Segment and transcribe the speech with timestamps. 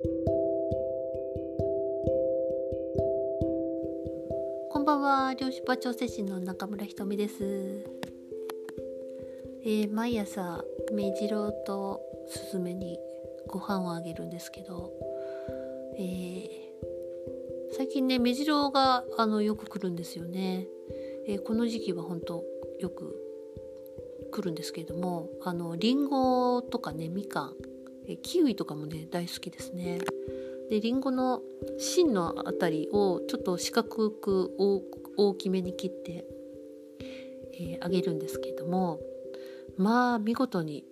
[0.00, 0.06] こ
[4.78, 7.84] んばんは漁師場調整士の中村ひとみです、
[9.64, 13.00] えー、毎朝目白とスズメに
[13.48, 14.92] ご飯をあげるんですけど、
[15.98, 16.48] えー、
[17.76, 20.68] 最近ね目白があのよく来るんですよね、
[21.26, 22.44] えー、この時期は本当
[22.78, 23.16] よく
[24.30, 27.56] 来るんですけれどもあのリンゴとかねみかん
[28.08, 29.98] えキウイとかもね大好きですね。
[30.70, 31.42] でりんごの
[31.78, 34.54] 芯のあたりをちょっと四角く
[35.16, 36.24] 大きめに切って、
[37.54, 39.00] えー、あげるんですけれども
[39.76, 40.84] まあ見事に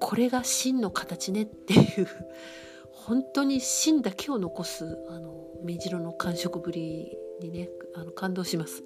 [0.00, 2.06] これが芯の形ねっていう
[2.92, 8.84] 本当に芯だけを残すあの目白の感触ぶりにねあの感動します、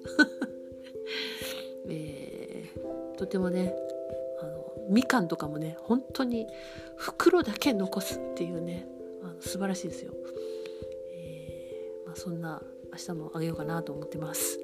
[1.89, 3.75] えー、とてもね
[4.89, 6.47] みかんとかもね本当に
[6.97, 8.85] 袋だけ残すっていうね
[9.23, 10.13] あの素晴らしいですよ、
[11.15, 12.61] えー、まあ、そんな
[12.91, 14.59] 明日もあげようかなと思ってます、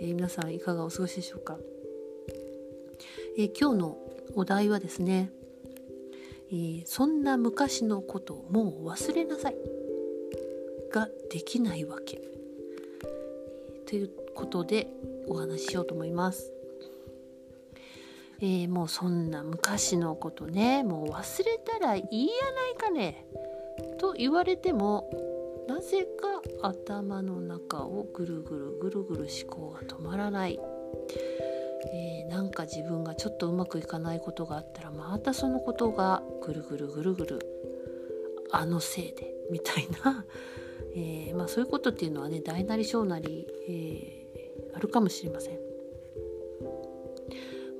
[0.00, 1.58] えー、皆さんいかがお過ごしでしょうか、
[3.36, 3.98] えー、今日の
[4.34, 5.30] お題はですね、
[6.52, 9.56] えそんな昔のこともう忘れなさい。
[10.90, 12.20] ができないわけ、
[13.86, 14.88] ということで
[15.28, 16.57] お話ししようと思います。
[18.40, 23.26] えー、もうそんな昔のことねもう忘れたらいいやないかね
[23.98, 25.10] と言われても
[25.68, 30.58] なぜか頭の中をぐるぐるぐるぐる思考が止まらない、
[31.92, 37.38] えー、なんか自分がちょっとうまくいかないことがあったらまたそのことがぐるぐるぐるぐる
[38.50, 40.24] あのせいでみたいな、
[40.96, 45.67] えー、まあ、そういうことっていうのはね大なり小なり、えー、あるかもしれません。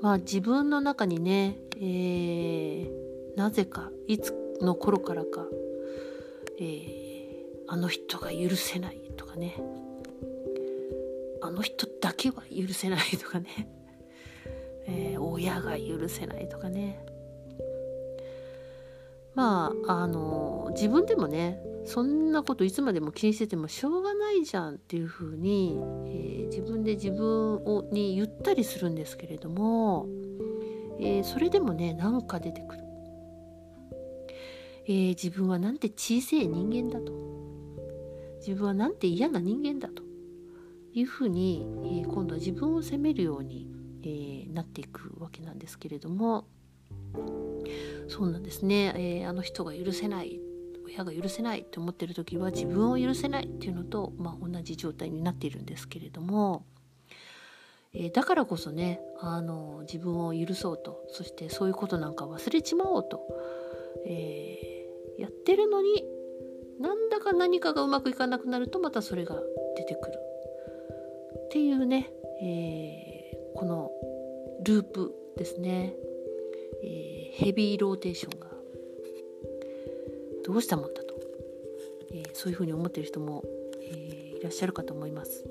[0.00, 2.88] まあ自分の中にね、えー、
[3.36, 5.46] なぜかいつの頃からか、
[6.60, 9.56] えー、あの人が許せないとかね。
[11.41, 13.69] あの人だけは許せないとかね、
[14.86, 17.04] えー、親が許せないとかね。
[19.38, 25.78] まああの自分でもねそんなこといつまでも気にしててもしょうがないじゃんっていうふうに、
[26.09, 30.09] えー、自分で自分をに言ったりするんですけれども、
[30.98, 32.82] えー、それでもねなんか出てくる、
[34.87, 37.12] えー、自分はなんて小さい人間だと。
[38.38, 40.03] 自分はなんて嫌な人間だと。
[40.94, 41.65] いうふうに、
[42.03, 43.69] え今度は自分を責めるように、
[44.03, 46.47] えなっていくわけなんですけれども
[48.08, 50.40] そうなんですね、えあの人が許せない
[50.88, 56.64] 親が許せないって思ってる時は自分を許せないっていうのと、まあ、同じ状態になっているんですけれども、
[57.92, 63.20] えー、だからこそねあの自分を許そうとそしてそういうことなんか忘れちまおうと、
[64.06, 66.04] えー、やってるのに
[66.80, 69.36] なんだか何かがうまくいかなくなるとまたそれが
[69.76, 70.18] 出てくる。
[71.46, 72.10] っていうね、
[72.42, 73.90] えー、この
[74.64, 75.94] ループですね、
[76.82, 78.48] えヘビーローテーションが
[80.44, 81.14] どうしたもんだと、
[82.12, 83.44] えー、そういうふうに思ってる人も、
[83.82, 85.44] えー、いらっしゃるかと思います。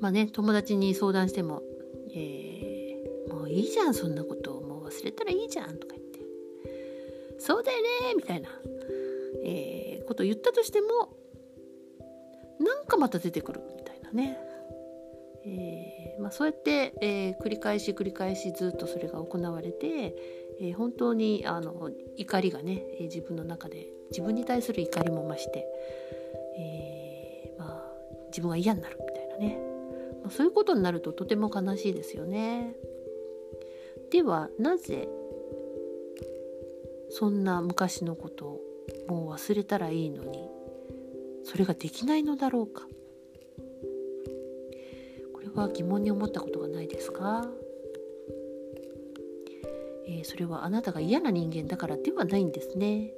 [0.00, 1.62] まあね友達に相談しても、
[2.14, 6.20] えー、もういいじゃんそんなこともう忘れたらいいじゃんとか言って
[7.38, 8.48] そうだよねみたいな、
[9.44, 11.16] えー、ことを言ったとしても
[12.60, 14.53] なんかまた出てくるみたいなね。
[15.46, 20.14] えーまあ、そうやって、えー、繰り返し繰り返しずっとそれが行われて、
[20.60, 25.66] えー、本当にあの怒りがね、え、自分の中で自分に対する怒りも増して、
[26.58, 27.92] え、まあ、
[28.28, 29.58] 自分が嫌になるみたいなね、
[30.22, 32.74] まあ、そういうことになるととても悲しいですよね。
[34.10, 35.08] ではなぜ
[37.10, 38.60] そんな昔のことを
[39.08, 40.48] もう忘れたらいいのに
[41.44, 42.86] それができないのだろうか
[45.54, 47.46] は疑問に思ったことがないですか？
[50.06, 53.12] えー、それはあなたが嫌な人間だからではないんですね。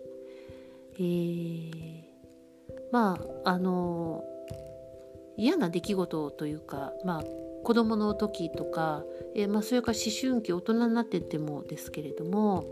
[0.94, 2.02] えー、
[2.93, 4.25] まああの
[5.37, 7.25] 嫌な出来事というか、まあ、
[7.64, 12.64] 子どもの時とか、えー、まあ、それから思春期大人になっててもですけれども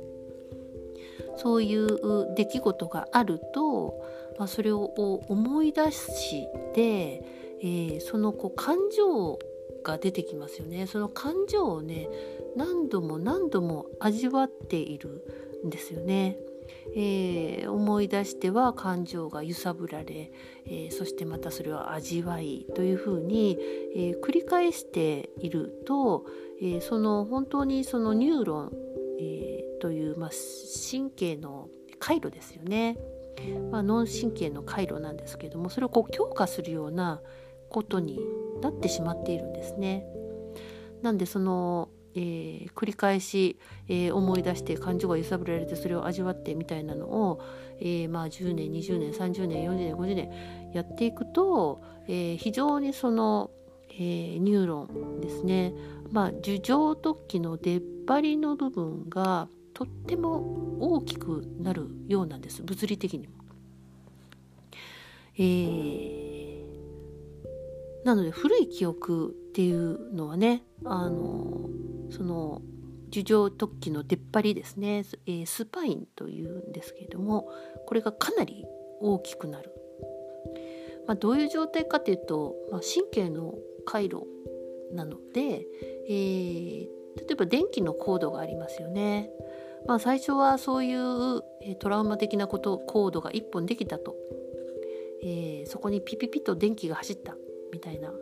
[1.36, 4.00] そういう出来事があると、
[4.38, 4.84] まあ、それを
[5.28, 7.22] 思い出して
[7.60, 9.38] えー、そのこう感情
[9.84, 10.86] が出てきますよね。
[10.88, 12.08] その感情をね
[12.56, 15.22] 何度も何度も味わっている
[15.64, 16.36] んですよね。
[16.96, 20.32] えー、思い出しては感情が揺さぶられ、
[20.66, 23.58] えー、そしてまたそれを味わいというふうに、
[23.94, 26.26] えー、繰り返していると、
[26.62, 28.72] えその本当にそのニューロン、
[29.20, 30.30] えという、まあ、
[30.90, 32.96] 神経の回路ですよね、
[33.70, 37.20] まあ、脳神経の回路なんですけどもそれをこう強化するような
[37.74, 38.20] ことに
[38.62, 40.06] なってしまっているんですね。
[41.02, 47.40] なんでそのえー、繰り返し、えー、思い出して感情が揺さぶられてそれを味わってみたいなのを、
[47.80, 53.50] えー、まあ、10年20年30年40年50年やっていくと、え非常にその、
[53.90, 55.74] えニューロンですね、
[56.12, 63.34] まあ、樹状突起の出っ張りの部分がとっても大きくなるようなんです物理的にも。
[65.36, 66.33] えー、
[68.04, 71.68] なので古い記憶っていうのはねあの
[72.10, 72.62] その
[73.10, 77.48] 樹状突起の出っ張りですね、えー、スパインというんですけれども
[77.86, 78.64] これがかなり
[79.00, 79.72] 大きくなる、
[81.06, 83.54] まあ、どういう状態かというと、まあ、神経の
[83.86, 84.26] 回路
[84.92, 85.66] なので、
[86.08, 86.88] えー、例
[87.32, 89.30] えば電気のコードがありますよね。
[89.86, 91.42] まあ、最初はそういう、
[91.78, 94.16] トラウマ的なことコードが1本できたと、
[95.22, 97.36] えー、そこにピピピと電気が走った。
[97.74, 98.12] みたいな、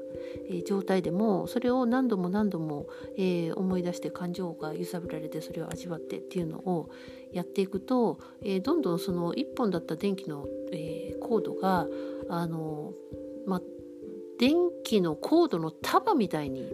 [0.49, 2.87] えー、状態でもそれを何度も何度も、
[3.19, 6.91] えー、思い出して感情が揺さぶられてそれを味わってっていうのを
[7.33, 11.87] やっていくと、えどんどんその1本だった電気の、えコードが
[12.29, 12.93] あの、
[13.47, 13.63] まあ、
[14.39, 14.55] 電
[14.85, 16.71] 気のコードの束みたいに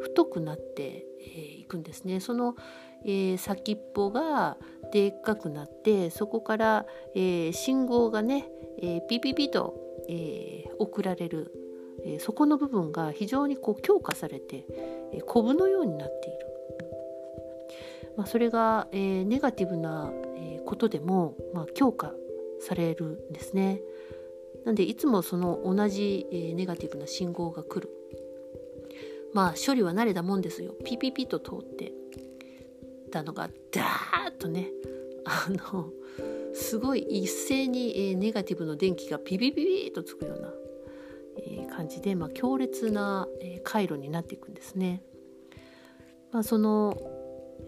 [0.00, 2.20] 太くなってい、えくんですね。
[2.20, 2.56] その、
[3.04, 4.56] えー、先っぽが
[4.92, 8.48] でっかくなってそこから、えー、信号がね、
[8.80, 9.74] えー、ピピピと、
[10.08, 11.52] えー、送られる
[12.04, 14.64] えそこの部分が非常にこう強化されて、
[15.12, 16.38] えコブのようになっている、
[18.16, 22.12] まあ、それが、えネガティブな、えことでも、まあ、強化
[22.60, 23.80] されるんですね。
[24.64, 27.90] なんでいつもその同じ、えネガティブな信号が来る。
[29.32, 30.74] まあ処理は慣れたもんですよ。
[30.84, 31.92] ピピピと通って
[33.10, 34.68] たのがダーッとね
[35.24, 35.90] あの
[36.54, 40.52] すごい一斉に、えネガティブの電気がピピピピとつくような
[41.70, 45.02] 感じで、まあ、強烈な、え回路になっていくんですね。
[46.32, 46.96] まあ、その、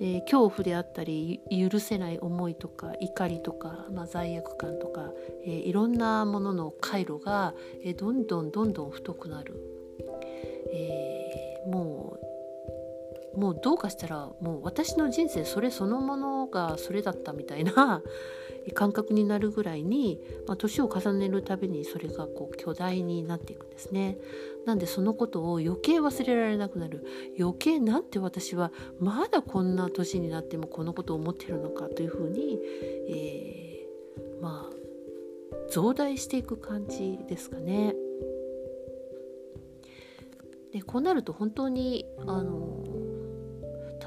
[0.00, 5.10] えー、恐怖であったり許せない思いとか怒りとか、まあ、罪悪感とか、
[5.44, 7.54] えー、いろんなものの回路が、
[7.84, 9.60] えー、どんどんどんどん太くなる、
[10.72, 11.30] え
[11.66, 12.00] もう
[13.36, 18.02] もうどうかしたらもう私の人生それそのものがそれだったみたいな、
[18.74, 24.18] 感覚になるぐらいに、まあ、年を重ねるたびにそれがこう巨大になっていくんですね。
[24.66, 27.04] なんでそのことを余計忘れられなくなる
[27.38, 32.58] 余計なんて私はまだこんな年になってもこのことを思ってるのかというふうに、
[33.08, 34.80] えー、まあ
[35.70, 37.94] 増大していく感じですかね。
[40.72, 42.84] でこうなると本当にあの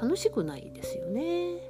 [0.04, 1.62] 楽しくないですよね。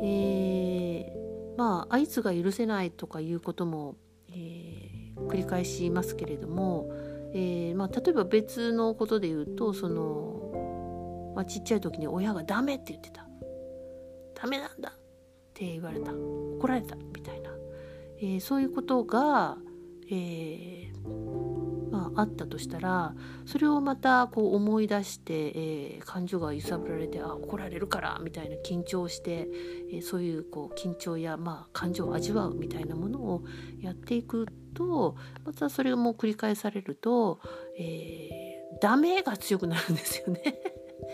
[0.00, 3.96] えー、まああいつが許せないとかいうことも、
[4.30, 6.88] えー、繰り返しますけれども、
[7.34, 13.26] えー、まあ、例えば別のことで言うとその、まあ、ちっちゃい時に親が「ダメ」って言ってた
[14.40, 14.92] 「ダメなんだ」っ
[15.52, 16.12] て言われた。
[16.12, 16.94] 怒られた。
[16.94, 17.50] みたいな、
[18.22, 19.58] えそういうことが、
[20.10, 20.92] え
[21.90, 23.14] まあ、あったとしたら
[23.46, 29.48] それをまたこう思い出して、えー、感情が揺さぶられてあ怒られるからみたいな緊張して、
[29.92, 33.44] えー、そういうこう緊張や、まあ、感情を味わうみたいなものを
[33.80, 37.40] やっていくとまたそれも繰り返されると、
[37.76, 40.60] えー、ダメが強くなるんですよね。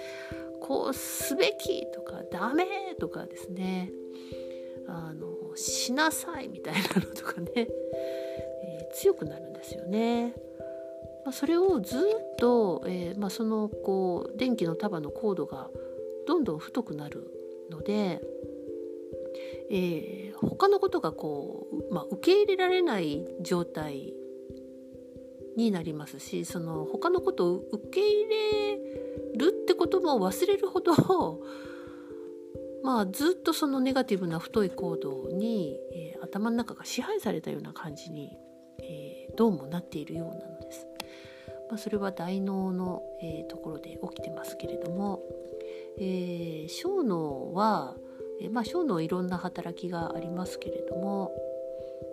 [0.61, 2.67] こうすべきとかダメ
[2.99, 3.93] とかですね
[4.89, 10.35] あのしなさいみたいなのとかね、えー、強くなるんですよね。
[11.27, 15.69] まあ、それをずっと、えーまあ、そのこう電気の束のコードが
[16.25, 17.29] どんどん太くなる
[17.69, 18.23] ので、
[19.69, 24.15] えー、他のことがこう、まあ、受け入れられない状態
[25.57, 28.77] になりますしその他のことを受け入れ
[29.37, 30.93] るってことも忘れるほど
[32.85, 38.31] まあずっとそのネガティブな太い行動に、えー、頭の中が支配されたような感じに、
[38.79, 40.56] えー、どうもなっているようなの。
[41.69, 45.21] まあ、それは大脳の、えー、ところで起きてますけれども、
[45.99, 47.97] えー、小脳は、
[48.41, 51.33] えー、まあ、小脳いろんな働きがありますけれども、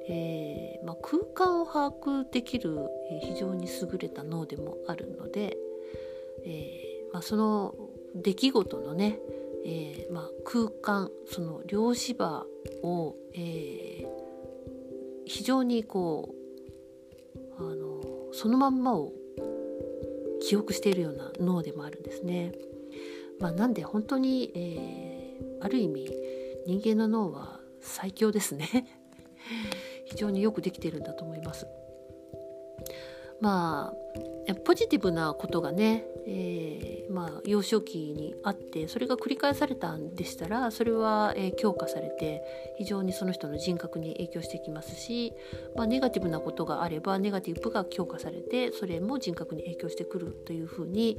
[0.10, 5.58] えまあ、空間を把握できる、え非常に優れた脳でもあるので、
[6.46, 7.74] えまあ、その
[8.16, 9.20] 出来事のね、
[9.66, 12.46] えまあ、空間その量子場
[12.82, 14.06] を、え
[15.26, 16.36] 非常にこ
[17.58, 18.02] うあの
[18.34, 19.12] そのまんまを
[20.48, 22.54] 記憶しているような脳でもあるんですね。
[23.40, 26.10] まあ、なんで本当に、えー、ある意味
[26.66, 28.88] 人間の脳は最強ですね
[30.06, 31.68] 非常によくできているんだと思います
[33.42, 34.33] まあ
[34.66, 42.42] ポジティブなことがね、えー、まあ、幼少期にあってそれが繰り返されたんでしたらそれは、えー、強化されて
[42.78, 45.34] 非常にその人の人格に影響してきますし、
[45.76, 51.18] まあ、ネガティブなことがあればネガティブが強化されてそれも人格に影響してくるというふうに、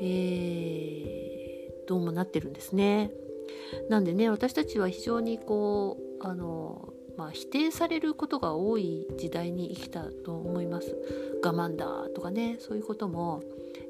[0.00, 3.10] えー、どうもなってるんですね。
[3.88, 10.96] なんでね私たちは非常にこうあのまあ、否定されることが多い時代に生きたと思います。
[11.40, 13.44] 我慢だとかねそういうことも、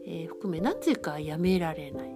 [0.06, 2.14] えー、含めなぜかやめられない。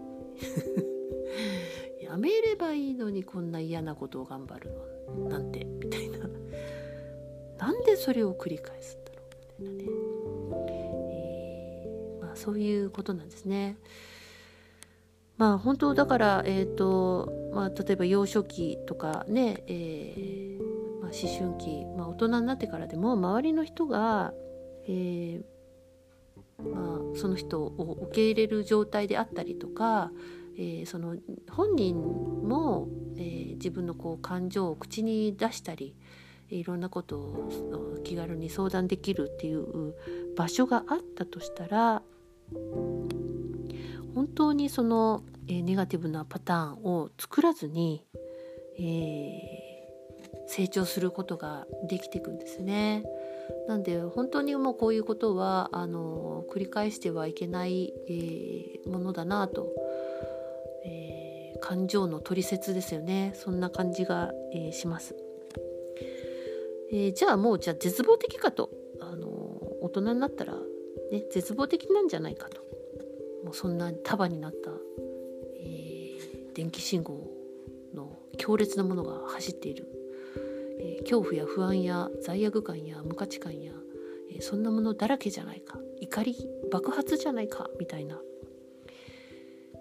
[2.04, 4.70] やめればいいのにこんな嫌なことを頑張る
[5.18, 6.18] のなんてみたいな。
[7.56, 9.22] なんでそれを繰り返すんだろ
[9.58, 9.68] うみ
[10.66, 13.78] たいなね、えー、まあ、そういうことなんですね。
[15.38, 20.55] まあ本当だから、えーとまあ、例えば幼少期とかね、えー
[21.06, 24.32] まあ、思春期、まあ、大人になってからでも周りの人が、
[24.88, 25.42] えー、
[26.68, 30.10] まあ、その人を受け入れる状態であったりとか、
[30.58, 31.16] えー、その
[31.48, 35.94] 本人も、えー、自分のこう感情を口に出したり
[36.48, 39.94] いろんなことを気軽に相談できるっていう
[40.36, 42.02] 場所があったとしたら
[44.14, 48.06] 本当にその、えー、ネガティブなパターンを作らずに、
[48.78, 49.65] え
[50.46, 53.04] 成長することができていくんですね。
[53.68, 59.72] なんで本当にもうこういうことはあの繰り返してはいけない、えー、ものだなと、
[60.84, 65.14] えー、感情の取説ですよねそんな感じが、えー、します。
[66.92, 69.26] えじゃあもうじゃあ絶望的かとあの
[69.80, 70.54] 大人になったら、
[71.10, 72.60] ね、絶望的なんじゃないかと
[73.44, 74.70] もうそんな束になった、
[75.60, 77.28] え電気信号
[77.94, 79.95] の強烈なものが走っている
[80.86, 83.72] えー、恐怖や不安や罪悪感や無価値観や、
[84.32, 85.78] えー、そんなものだらけじゃないか。
[86.00, 86.36] 怒り
[86.70, 87.68] 爆発じゃないか。
[87.80, 88.20] みたいな、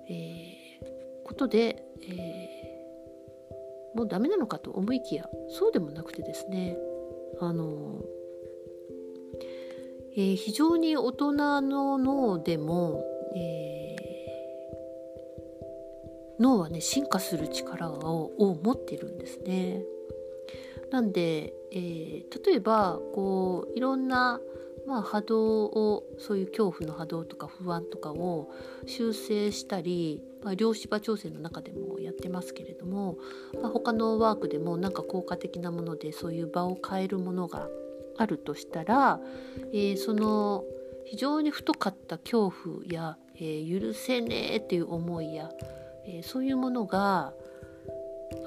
[0.10, 2.56] えー、ことで、え
[3.94, 6.78] もうダメなのかと思いきやそうでもなくてですね。
[7.40, 8.04] あの
[10.18, 13.04] え非常に大人の脳でも、
[13.36, 13.96] え
[16.40, 19.84] 脳はね進化する力をを持ってるんですね。
[20.92, 24.40] なんで、えー、例えばこういろんな、
[24.88, 28.52] まあ、波動をそういう恐怖の波動とか不安とかを
[28.86, 33.18] 修正したり、まあ、量子場調整の中でもやってますけれども、
[33.62, 37.68] まあ、他のワークでもなんか効果的なものでそういう場を変えるものが
[38.18, 39.20] あるとしたら、
[39.74, 40.64] えー、その
[41.06, 45.50] 非常に太かった恐怖や、えー、許せねえっていう思いや、
[46.06, 47.34] えー、そういうものが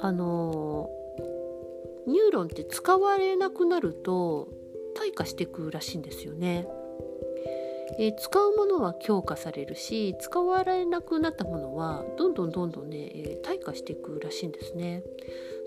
[0.01, 0.91] あの
[2.09, 4.49] ニューロンって使われなくなると
[4.97, 6.67] 退化していくらしいんですよね。
[7.99, 15.05] えー、使うものは強化されるし使われなくなったものはどんどんどんどんね、えー、退化していくらしいんですね。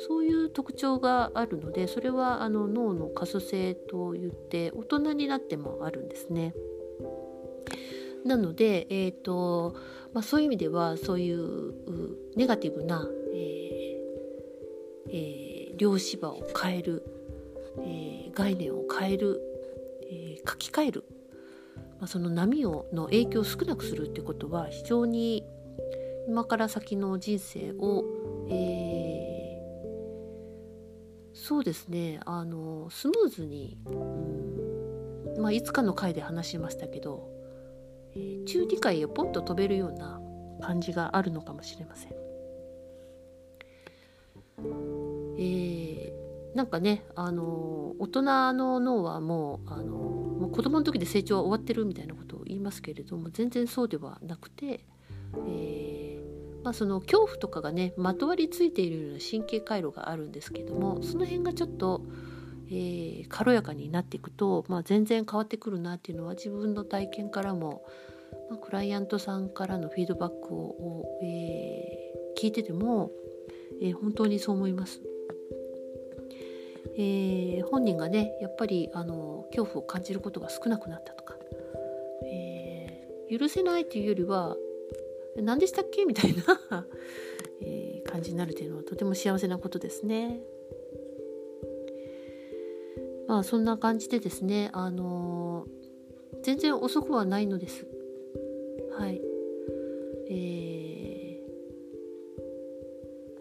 [0.08, 6.54] そういう特徴があるのでそれはあの脳の可塑性といって大人になってもあるんですね。
[8.26, 9.76] なので、えーと
[10.14, 11.74] まあ、そういう意味ではそういう
[12.36, 13.92] ネガティブな、えー
[15.10, 15.41] えー
[15.82, 17.04] 量子場を変える、
[17.80, 19.42] えー、概念を変える、
[20.04, 21.06] えー、書き換える、
[22.00, 25.44] まあ、その波をの影響を少なくするってことは非常に
[26.28, 28.06] 今から先の人生を、
[28.52, 37.28] えー、そうですねあのスムーズに、うんまあ、いつかの回で話しましたけど、
[38.14, 40.22] えー、中理解へポンと飛べるような
[40.62, 42.12] 感じがあるのかもしれません。
[45.38, 45.71] えー、
[46.56, 48.22] なんかねあの大人
[48.54, 54.86] の脳はもうあのもう子供の時で成長は終わってるみたいなことを言いますけれども全然そうではなくて、
[55.48, 62.02] えー、まあ、その恐怖とかがねまとわりついているような神経回路があるんですけどもその辺がちょっと、
[62.68, 67.84] えー、軽やかになっていくと、まあ、全然変わってくるなっていうのは自分の体験からも、
[68.50, 72.02] まあ、クライアントさんからのフィードバックを、え
[72.38, 73.12] 聞いてても、
[73.82, 75.02] え本当にそう思います。
[76.98, 81.36] えー、本人がねやっぱりあの恐怖を感じることが少なくなったとか、
[82.26, 84.56] えー、許せないというよりは
[85.38, 86.06] 何でしたっけ？
[86.06, 86.86] みたいな
[87.64, 90.42] えー、感じになるというのはとても幸せなことですね。
[93.28, 95.66] まあそんな感じでですねあの
[96.42, 97.86] 全然遅くはないのです。
[98.92, 99.22] はい。
[100.30, 101.42] え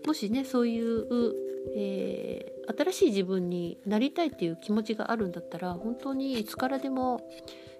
[0.02, 7.20] ー、もしねそういうえー、新しい自分になりたいっていう気持ちがあるんだったら本当にいつからでも、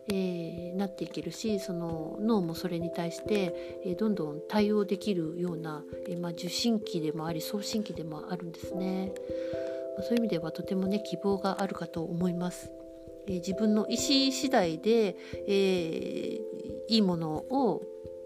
[0.08, 9.12] えー、なっていけるしその脳もそれに対して、えー、どんどん対応できるような、えまあ、受信機でもあり送信機でもあるんですね。
[9.96, 12.72] まそういう意味ではとてもね希望があるかと思います。
[13.26, 16.40] え自分の意思次第で、え
[16.88, 17.82] いいものを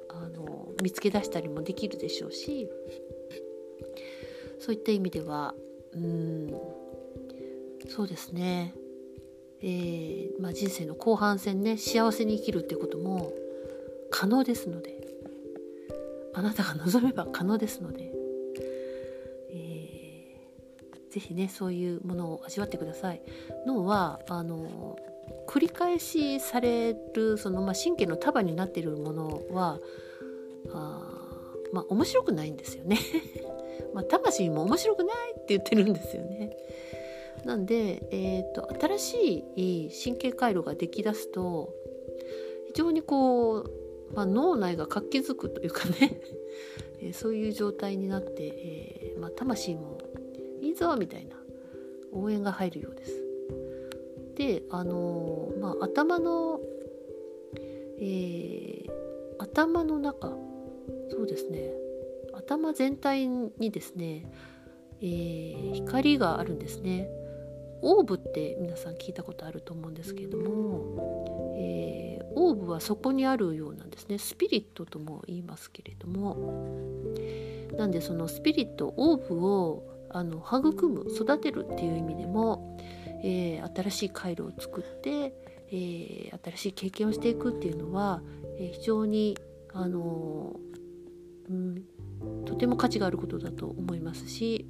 [0.09, 2.71] あの見つけ出したりもできるでしょうし
[4.61, 5.55] そういった意味では
[5.95, 6.55] うん。
[7.89, 8.75] そうですね、
[9.61, 13.33] えー、まあ、人生の後半戦ね幸せに生きるってことも
[14.11, 14.95] 可能ですので。
[16.37, 18.11] あなたが望めば可能ですので、
[19.51, 23.23] えー、ぜひねそういうものを味わってください。
[23.67, 24.99] 脳はあの
[25.47, 29.79] 繰り返しされるその、まあ、神経の束になっているものは
[30.73, 31.01] あ
[31.73, 32.99] まあ面白くないんですよね。
[33.93, 36.57] まあ魂も面白くないって言ってるんですよね。
[37.45, 41.75] なんで、えーと、新しい神経回路ができだすと
[42.69, 43.71] 非常にこう、
[44.15, 46.21] まあ、脳内が活気づくというかね
[47.13, 49.99] そういう状態になって、えー、まあ、魂も
[50.61, 51.37] いいぞみたいな
[52.13, 53.23] 応援が入るようです。
[54.37, 56.61] であのー、まあ、頭の、
[58.01, 58.91] えー、
[59.39, 60.37] 頭の中
[61.11, 61.84] そうですね
[62.37, 64.31] 頭全体にですね、
[65.01, 67.09] えー、光があるんですね。
[67.83, 74.19] オーブって皆さん聞いたことあると思うんですけれども、えー、オーブはそこにあるようなんですね。
[74.19, 76.37] スピリットとも言いますけれども。
[77.77, 82.79] なんでそのスピリットオーブをあの育む育てるっていう意味でも、
[83.23, 85.35] えー、新しい回路を作って、
[85.71, 88.23] えー、新しい経験をしていくっていうのは、
[88.59, 89.37] え、非常に
[89.73, 90.55] あの
[91.51, 91.83] うん、
[92.47, 94.69] とても価値があることだと思いますし、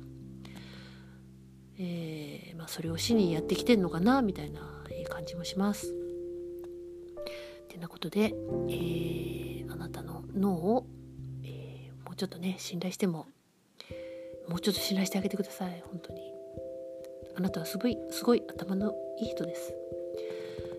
[1.78, 4.60] えーまあ、それを死にやってきてるのかなみたいな
[5.08, 5.94] 感じもします。
[7.74, 8.34] てなことで、
[8.68, 10.86] えー、あなたの脳を、
[11.42, 13.26] えー、もうちょっとね信頼しても
[14.48, 16.20] もうちょっと信頼してあげてください本当に。
[17.36, 19.74] あなたはすごいすごい頭のいい人です。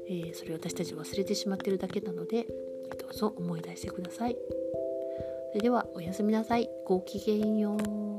[0.08, 2.44] えー、それ私たち忘れてしまってるだけなので
[2.98, 4.38] どうぞ思い出してください。
[5.56, 6.70] それではおやすみなさい。
[6.84, 8.15] ごきげんよう。